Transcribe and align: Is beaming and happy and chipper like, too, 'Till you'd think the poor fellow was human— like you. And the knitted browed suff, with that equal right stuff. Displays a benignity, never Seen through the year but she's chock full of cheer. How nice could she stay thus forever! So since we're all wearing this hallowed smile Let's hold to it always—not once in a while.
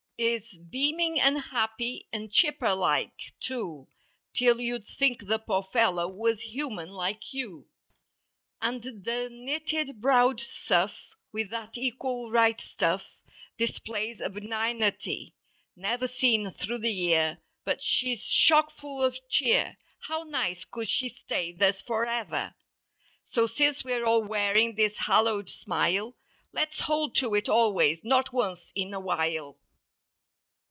Is 0.23 0.55
beaming 0.69 1.19
and 1.19 1.41
happy 1.41 2.07
and 2.13 2.31
chipper 2.31 2.75
like, 2.75 3.09
too, 3.39 3.87
'Till 4.35 4.61
you'd 4.61 4.85
think 4.87 5.25
the 5.25 5.39
poor 5.39 5.63
fellow 5.73 6.07
was 6.07 6.39
human— 6.41 6.91
like 6.91 7.33
you. 7.33 7.67
And 8.61 8.83
the 8.83 9.29
knitted 9.31 9.99
browed 9.99 10.39
suff, 10.39 10.93
with 11.33 11.49
that 11.49 11.75
equal 11.75 12.29
right 12.29 12.61
stuff. 12.61 13.03
Displays 13.57 14.21
a 14.21 14.29
benignity, 14.29 15.33
never 15.75 16.05
Seen 16.05 16.51
through 16.53 16.77
the 16.81 16.93
year 16.93 17.39
but 17.65 17.81
she's 17.81 18.23
chock 18.23 18.69
full 18.77 19.03
of 19.03 19.17
cheer. 19.27 19.75
How 20.01 20.21
nice 20.21 20.65
could 20.65 20.87
she 20.87 21.09
stay 21.09 21.51
thus 21.51 21.81
forever! 21.81 22.53
So 23.31 23.47
since 23.47 23.83
we're 23.83 24.05
all 24.05 24.23
wearing 24.23 24.75
this 24.75 24.97
hallowed 24.99 25.49
smile 25.49 26.13
Let's 26.53 26.81
hold 26.81 27.15
to 27.15 27.33
it 27.33 27.49
always—not 27.49 28.31
once 28.31 28.59
in 28.75 28.93
a 28.93 28.99
while. 28.99 29.57